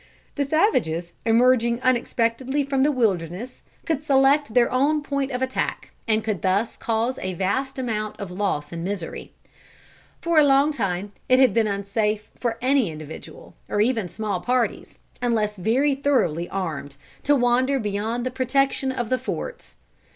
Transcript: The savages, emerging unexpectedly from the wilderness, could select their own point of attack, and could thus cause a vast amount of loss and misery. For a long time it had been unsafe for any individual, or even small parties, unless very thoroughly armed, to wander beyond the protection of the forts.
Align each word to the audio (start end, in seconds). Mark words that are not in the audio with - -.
The 0.33 0.47
savages, 0.47 1.13
emerging 1.27 1.79
unexpectedly 1.83 2.63
from 2.63 2.81
the 2.81 2.91
wilderness, 2.91 3.61
could 3.85 4.03
select 4.03 4.55
their 4.55 4.71
own 4.71 5.03
point 5.03 5.29
of 5.29 5.43
attack, 5.43 5.91
and 6.07 6.23
could 6.23 6.41
thus 6.41 6.75
cause 6.75 7.19
a 7.19 7.35
vast 7.35 7.77
amount 7.77 8.19
of 8.19 8.31
loss 8.31 8.71
and 8.71 8.83
misery. 8.83 9.31
For 10.19 10.39
a 10.39 10.43
long 10.43 10.71
time 10.71 11.11
it 11.29 11.37
had 11.37 11.53
been 11.53 11.67
unsafe 11.67 12.31
for 12.39 12.57
any 12.63 12.89
individual, 12.89 13.53
or 13.69 13.79
even 13.79 14.07
small 14.07 14.39
parties, 14.41 14.97
unless 15.21 15.55
very 15.55 15.93
thoroughly 15.93 16.49
armed, 16.49 16.97
to 17.21 17.35
wander 17.35 17.77
beyond 17.77 18.25
the 18.25 18.31
protection 18.31 18.91
of 18.91 19.11
the 19.11 19.19
forts. 19.19 19.77